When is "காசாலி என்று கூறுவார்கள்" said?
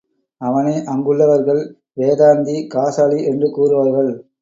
2.67-4.11